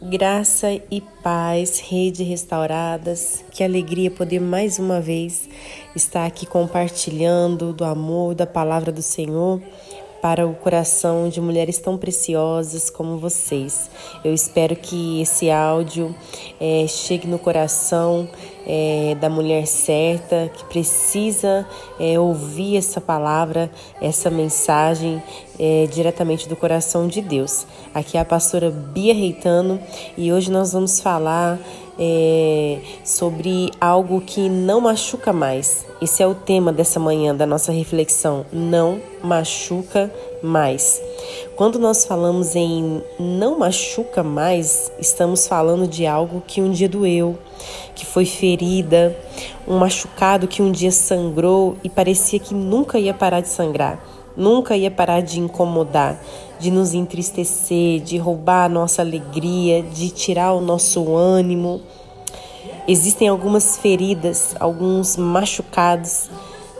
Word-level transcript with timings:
Graça 0.00 0.80
e 0.92 1.00
paz, 1.24 1.80
rede 1.80 2.22
restauradas. 2.22 3.44
Que 3.50 3.64
alegria 3.64 4.08
poder 4.08 4.40
mais 4.40 4.78
uma 4.78 5.00
vez 5.00 5.48
estar 5.94 6.24
aqui 6.24 6.46
compartilhando 6.46 7.72
do 7.72 7.84
amor, 7.84 8.32
da 8.36 8.46
palavra 8.46 8.92
do 8.92 9.02
Senhor 9.02 9.60
para 10.20 10.46
o 10.46 10.54
coração 10.54 11.28
de 11.28 11.40
mulheres 11.40 11.78
tão 11.78 11.96
preciosas 11.96 12.90
como 12.90 13.18
vocês. 13.18 13.90
Eu 14.24 14.34
espero 14.34 14.74
que 14.76 15.22
esse 15.22 15.50
áudio 15.50 16.14
é, 16.60 16.86
chegue 16.88 17.26
no 17.26 17.38
coração 17.38 18.28
é, 18.66 19.16
da 19.20 19.30
mulher 19.30 19.66
certa 19.66 20.50
que 20.54 20.64
precisa 20.64 21.66
é, 21.98 22.18
ouvir 22.18 22.76
essa 22.76 23.00
palavra, 23.00 23.70
essa 24.00 24.30
mensagem 24.30 25.22
diretamente 25.90 26.48
do 26.48 26.54
coração 26.54 27.08
de 27.08 27.20
Deus. 27.20 27.66
Aqui 27.92 28.16
é 28.16 28.20
a 28.20 28.24
pastora 28.24 28.70
Bia 28.70 29.12
Reitano 29.12 29.80
e 30.16 30.32
hoje 30.32 30.52
nós 30.52 30.72
vamos 30.72 31.00
falar 31.00 31.58
é, 31.98 32.78
sobre 33.04 33.70
algo 33.80 34.20
que 34.20 34.48
não 34.48 34.80
machuca 34.80 35.32
mais. 35.32 35.84
Esse 36.00 36.22
é 36.22 36.26
o 36.26 36.34
tema 36.34 36.72
dessa 36.72 37.00
manhã 37.00 37.34
da 37.34 37.44
nossa 37.44 37.72
reflexão. 37.72 38.46
Não 38.52 39.00
machuca 39.22 40.12
mais. 40.42 41.02
Quando 41.56 41.78
nós 41.78 42.04
falamos 42.04 42.54
em 42.54 43.02
não 43.18 43.58
machuca 43.58 44.22
mais, 44.22 44.92
estamos 45.00 45.48
falando 45.48 45.88
de 45.88 46.06
algo 46.06 46.40
que 46.46 46.62
um 46.62 46.70
dia 46.70 46.88
doeu, 46.88 47.36
que 47.96 48.06
foi 48.06 48.24
ferida, 48.24 49.16
um 49.66 49.78
machucado 49.78 50.46
que 50.46 50.62
um 50.62 50.70
dia 50.70 50.92
sangrou 50.92 51.76
e 51.82 51.90
parecia 51.90 52.38
que 52.38 52.54
nunca 52.54 52.98
ia 52.98 53.12
parar 53.12 53.40
de 53.40 53.48
sangrar, 53.48 54.00
nunca 54.36 54.76
ia 54.76 54.90
parar 54.90 55.20
de 55.20 55.40
incomodar, 55.40 56.22
de 56.58 56.70
nos 56.70 56.94
entristecer, 56.94 58.00
de 58.00 58.18
roubar 58.18 58.64
a 58.64 58.68
nossa 58.68 59.02
alegria, 59.02 59.82
de 59.82 60.10
tirar 60.10 60.52
o 60.52 60.60
nosso 60.60 61.14
ânimo. 61.16 61.80
Existem 62.86 63.28
algumas 63.28 63.76
feridas, 63.76 64.54
alguns 64.58 65.16
machucados 65.16 66.28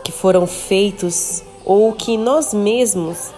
que 0.03 0.11
foram 0.11 0.45
feitos 0.47 1.43
ou 1.63 1.93
que 1.93 2.17
nós 2.17 2.53
mesmos 2.53 3.29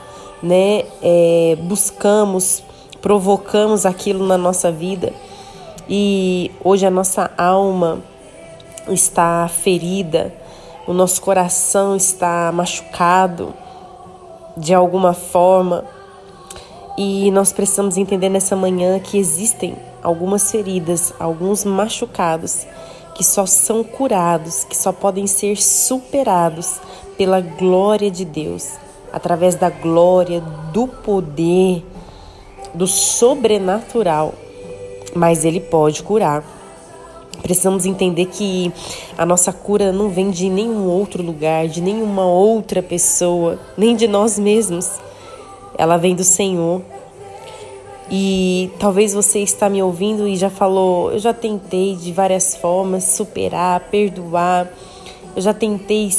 né, 0.42 0.86
é, 1.02 1.58
buscamos, 1.62 2.64
provocamos 3.02 3.86
aquilo 3.86 4.26
na 4.26 4.38
nossa 4.38 4.72
vida 4.72 5.14
e 5.90 6.50
hoje 6.64 6.86
a 6.86 6.92
nossa 6.92 7.30
alma 7.38 8.00
está 8.88 9.48
ferida, 9.48 10.34
o 10.88 10.94
nosso 10.94 11.22
coração 11.22 11.96
está 11.96 12.52
machucado 12.52 13.54
de 14.56 14.74
alguma 14.74 15.14
forma 15.14 15.84
e 16.97 17.31
nós 17.31 17.52
precisamos 17.52 17.97
entender 17.97 18.30
nessa 18.30 18.56
manhã 18.56 19.00
que 19.00 19.17
existem 19.17 19.75
algumas 20.02 20.52
feridas, 20.52 21.14
alguns 21.20 21.64
machucados 21.64 22.66
que 23.16 23.23
só 23.23 23.45
são 23.45 23.84
curados, 23.84 24.64
que 24.64 24.75
só 24.75 24.92
podem 24.92 25.28
ser 25.28 25.62
superados 25.62 26.80
pela 27.17 27.42
glória 27.42 28.09
de 28.09 28.25
Deus 28.25 28.69
através 29.12 29.56
da 29.56 29.69
glória, 29.69 30.42
do 30.72 30.88
poder, 30.88 31.86
do 32.73 32.88
sobrenatural, 32.88 34.34
mas 35.14 35.44
Ele 35.44 35.59
pode 35.59 36.02
curar. 36.02 36.44
Precisamos 37.42 37.86
entender 37.86 38.28
que 38.28 38.72
a 39.17 39.25
nossa 39.25 39.52
cura 39.52 39.92
não 39.92 40.09
vem 40.09 40.30
de 40.30 40.50
nenhum 40.50 40.88
outro 40.88 41.23
lugar, 41.23 41.67
de 41.67 41.81
nenhuma 41.81 42.25
outra 42.25 42.81
pessoa, 42.81 43.59
nem 43.78 43.95
de 43.95 44.08
nós 44.08 44.38
mesmos. 44.39 45.00
Ela 45.82 45.98
vem 45.98 46.14
do 46.14 46.24
Senhor. 46.24 46.84
E 48.08 48.70
talvez 48.78 49.16
você 49.16 49.40
está 49.40 49.68
me 49.68 49.82
ouvindo 49.82 50.28
e 50.28 50.36
já 50.36 50.48
falou, 50.48 51.12
eu 51.12 51.18
já 51.18 51.34
tentei 51.34 51.96
de 51.96 52.14
várias 52.14 52.56
formas 52.56 53.04
superar, 53.06 53.80
perdoar, 53.90 54.72
eu 55.36 55.42
já 55.42 55.56
tentei 55.56 56.12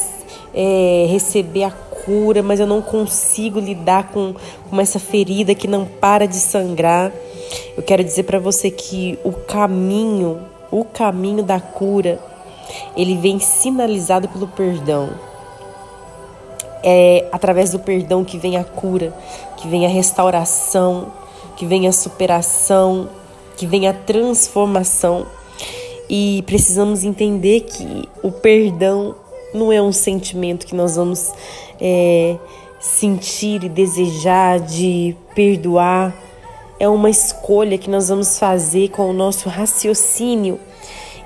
é, 0.52 1.06
receber 1.08 1.62
a 1.62 1.70
cura, 1.70 2.42
mas 2.42 2.58
eu 2.58 2.66
não 2.66 2.82
consigo 2.82 3.60
lidar 3.60 4.10
com, 4.10 4.34
com 4.68 4.80
essa 4.80 4.98
ferida 4.98 5.54
que 5.54 5.68
não 5.68 5.84
para 5.84 6.26
de 6.26 6.36
sangrar. 6.36 7.12
Eu 7.76 7.84
quero 7.84 8.02
dizer 8.02 8.24
para 8.24 8.40
você 8.40 8.68
que 8.68 9.16
o 9.22 9.30
caminho, 9.30 10.40
o 10.72 10.84
caminho 10.84 11.44
da 11.44 11.60
cura, 11.60 12.18
ele 12.96 13.16
vem 13.16 13.38
sinalizado 13.38 14.26
pelo 14.26 14.48
perdão. 14.48 15.31
É 16.82 17.26
através 17.30 17.70
do 17.70 17.78
perdão 17.78 18.24
que 18.24 18.38
vem 18.38 18.56
a 18.56 18.64
cura, 18.64 19.14
que 19.56 19.68
vem 19.68 19.86
a 19.86 19.88
restauração, 19.88 21.12
que 21.56 21.64
vem 21.64 21.86
a 21.86 21.92
superação, 21.92 23.08
que 23.56 23.66
vem 23.66 23.86
a 23.86 23.92
transformação. 23.92 25.26
E 26.10 26.42
precisamos 26.46 27.04
entender 27.04 27.60
que 27.60 28.08
o 28.22 28.30
perdão 28.30 29.14
não 29.54 29.72
é 29.72 29.80
um 29.80 29.92
sentimento 29.92 30.66
que 30.66 30.74
nós 30.74 30.96
vamos 30.96 31.32
é, 31.80 32.36
sentir 32.80 33.64
e 33.64 33.68
desejar 33.68 34.60
de 34.60 35.16
perdoar. 35.34 36.14
É 36.80 36.88
uma 36.88 37.08
escolha 37.08 37.78
que 37.78 37.88
nós 37.88 38.08
vamos 38.08 38.38
fazer 38.38 38.88
com 38.88 39.08
o 39.08 39.12
nosso 39.12 39.48
raciocínio 39.48 40.58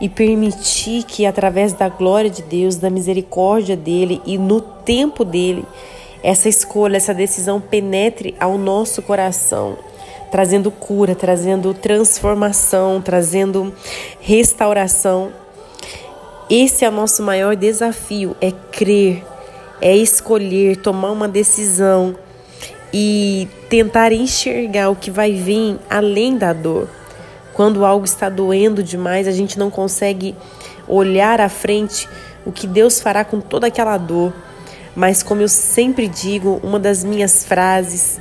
e 0.00 0.08
permitir 0.08 1.04
que, 1.04 1.24
através 1.24 1.72
da 1.72 1.88
glória 1.88 2.30
de 2.30 2.42
Deus, 2.42 2.76
da 2.76 2.90
misericórdia 2.90 3.76
dele 3.76 4.20
e 4.26 4.36
no 4.36 4.60
tempo 4.60 5.24
dele, 5.24 5.64
essa 6.22 6.48
escolha, 6.48 6.96
essa 6.96 7.14
decisão 7.14 7.60
penetre 7.60 8.34
ao 8.38 8.58
nosso 8.58 9.02
coração, 9.02 9.76
trazendo 10.30 10.70
cura, 10.70 11.14
trazendo 11.14 11.72
transformação, 11.72 13.00
trazendo 13.00 13.72
restauração 14.20 15.32
esse 16.48 16.84
é 16.84 16.88
o 16.88 16.92
nosso 16.92 17.24
maior 17.24 17.56
desafio, 17.56 18.36
é 18.40 18.52
crer, 18.52 19.24
é 19.80 19.96
escolher, 19.96 20.76
tomar 20.76 21.10
uma 21.10 21.26
decisão 21.26 22.14
e 22.92 23.48
tentar 23.68 24.12
enxergar 24.12 24.90
o 24.90 24.94
que 24.94 25.10
vai 25.10 25.32
vir 25.32 25.76
além 25.90 26.38
da 26.38 26.52
dor. 26.52 26.88
Quando 27.56 27.86
algo 27.86 28.04
está 28.04 28.28
doendo 28.28 28.82
demais, 28.82 29.26
a 29.26 29.32
gente 29.32 29.58
não 29.58 29.70
consegue 29.70 30.36
olhar 30.86 31.40
à 31.40 31.48
frente 31.48 32.06
o 32.44 32.52
que 32.52 32.66
Deus 32.66 33.00
fará 33.00 33.24
com 33.24 33.40
toda 33.40 33.68
aquela 33.68 33.96
dor. 33.96 34.30
Mas 34.94 35.22
como 35.22 35.40
eu 35.40 35.48
sempre 35.48 36.06
digo, 36.06 36.60
uma 36.62 36.78
das 36.78 37.02
minhas 37.02 37.46
frases 37.46 38.20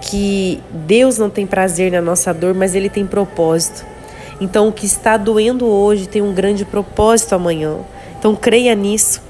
que 0.00 0.62
Deus 0.70 1.18
não 1.18 1.28
tem 1.28 1.44
prazer 1.44 1.90
na 1.90 2.00
nossa 2.00 2.32
dor, 2.32 2.54
mas 2.54 2.76
ele 2.76 2.88
tem 2.88 3.04
propósito. 3.04 3.84
Então, 4.40 4.68
o 4.68 4.72
que 4.72 4.86
está 4.86 5.16
doendo 5.16 5.66
hoje 5.66 6.08
tem 6.08 6.22
um 6.22 6.32
grande 6.32 6.64
propósito 6.64 7.34
amanhã. 7.34 7.78
Então, 8.16 8.36
creia 8.36 8.76
nisso, 8.76 9.20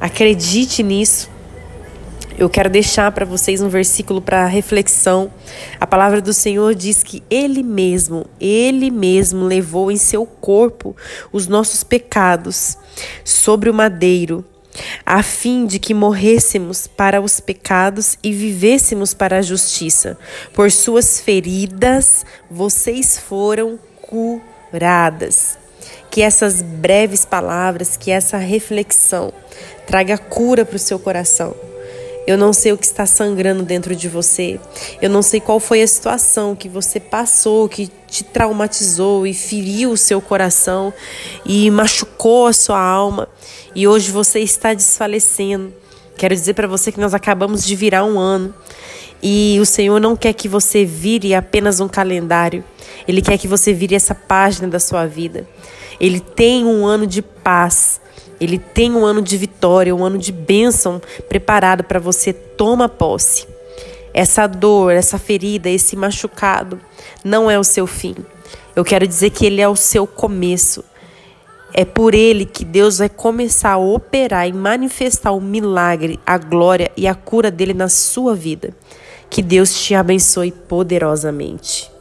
acredite 0.00 0.82
nisso. 0.82 1.28
Eu 2.38 2.48
quero 2.48 2.70
deixar 2.70 3.10
para 3.10 3.26
vocês 3.26 3.60
um 3.60 3.68
versículo 3.68 4.22
para 4.22 4.46
reflexão. 4.46 5.28
A 5.80 5.84
palavra 5.84 6.20
do 6.20 6.32
Senhor 6.32 6.72
diz 6.72 7.02
que 7.02 7.20
Ele 7.28 7.64
mesmo, 7.64 8.26
Ele 8.40 8.92
mesmo 8.92 9.44
levou 9.44 9.90
em 9.90 9.96
seu 9.96 10.24
corpo 10.24 10.96
os 11.32 11.48
nossos 11.48 11.82
pecados 11.82 12.78
sobre 13.24 13.68
o 13.68 13.74
madeiro, 13.74 14.44
a 15.04 15.20
fim 15.20 15.66
de 15.66 15.80
que 15.80 15.92
morrêssemos 15.92 16.86
para 16.86 17.20
os 17.20 17.40
pecados 17.40 18.16
e 18.22 18.32
vivêssemos 18.32 19.12
para 19.12 19.38
a 19.38 19.42
justiça. 19.42 20.16
Por 20.54 20.70
suas 20.70 21.20
feridas 21.20 22.24
vocês 22.48 23.18
foram 23.18 23.80
curadas. 24.00 25.58
Que 26.08 26.22
essas 26.22 26.62
breves 26.62 27.24
palavras, 27.24 27.96
que 27.96 28.12
essa 28.12 28.36
reflexão 28.36 29.32
traga 29.88 30.16
cura 30.16 30.64
para 30.64 30.76
o 30.76 30.78
seu 30.78 31.00
coração. 31.00 31.56
Eu 32.28 32.36
não 32.36 32.52
sei 32.52 32.72
o 32.72 32.76
que 32.76 32.84
está 32.84 33.06
sangrando 33.06 33.62
dentro 33.62 33.96
de 33.96 34.06
você. 34.06 34.60
Eu 35.00 35.08
não 35.08 35.22
sei 35.22 35.40
qual 35.40 35.58
foi 35.58 35.80
a 35.80 35.86
situação 35.86 36.54
que 36.54 36.68
você 36.68 37.00
passou, 37.00 37.66
que 37.70 37.90
te 38.06 38.22
traumatizou 38.22 39.26
e 39.26 39.32
feriu 39.32 39.92
o 39.92 39.96
seu 39.96 40.20
coração 40.20 40.92
e 41.42 41.70
machucou 41.70 42.46
a 42.46 42.52
sua 42.52 42.78
alma. 42.78 43.30
E 43.74 43.88
hoje 43.88 44.10
você 44.10 44.40
está 44.40 44.74
desfalecendo. 44.74 45.72
Quero 46.18 46.34
dizer 46.34 46.52
para 46.52 46.68
você 46.68 46.92
que 46.92 47.00
nós 47.00 47.14
acabamos 47.14 47.64
de 47.64 47.74
virar 47.74 48.04
um 48.04 48.18
ano. 48.18 48.54
E 49.22 49.56
o 49.58 49.64
Senhor 49.64 49.98
não 49.98 50.14
quer 50.14 50.34
que 50.34 50.50
você 50.50 50.84
vire 50.84 51.34
apenas 51.34 51.80
um 51.80 51.88
calendário. 51.88 52.62
Ele 53.08 53.22
quer 53.22 53.38
que 53.38 53.48
você 53.48 53.72
vire 53.72 53.94
essa 53.94 54.14
página 54.14 54.68
da 54.68 54.78
sua 54.78 55.06
vida. 55.06 55.48
Ele 55.98 56.20
tem 56.20 56.66
um 56.66 56.84
ano 56.84 57.06
de 57.06 57.22
paz. 57.22 58.02
Ele 58.40 58.58
tem 58.58 58.92
um 58.92 59.04
ano 59.04 59.20
de 59.20 59.36
vitória, 59.36 59.94
um 59.94 60.04
ano 60.04 60.18
de 60.18 60.32
bênção 60.32 61.00
preparado 61.28 61.82
para 61.84 61.98
você. 61.98 62.32
Toma 62.32 62.88
posse. 62.88 63.46
Essa 64.14 64.46
dor, 64.46 64.92
essa 64.92 65.18
ferida, 65.18 65.68
esse 65.68 65.94
machucado 65.96 66.80
não 67.24 67.50
é 67.50 67.58
o 67.58 67.64
seu 67.64 67.86
fim. 67.86 68.14
Eu 68.74 68.84
quero 68.84 69.06
dizer 69.06 69.30
que 69.30 69.44
ele 69.44 69.60
é 69.60 69.68
o 69.68 69.76
seu 69.76 70.06
começo. 70.06 70.84
É 71.74 71.84
por 71.84 72.14
ele 72.14 72.46
que 72.46 72.64
Deus 72.64 72.98
vai 72.98 73.08
começar 73.08 73.72
a 73.72 73.78
operar 73.78 74.48
e 74.48 74.52
manifestar 74.52 75.32
o 75.32 75.40
milagre, 75.40 76.18
a 76.26 76.38
glória 76.38 76.90
e 76.96 77.06
a 77.06 77.14
cura 77.14 77.50
dele 77.50 77.74
na 77.74 77.88
sua 77.88 78.34
vida. 78.34 78.74
Que 79.28 79.42
Deus 79.42 79.74
te 79.74 79.94
abençoe 79.94 80.50
poderosamente. 80.50 81.97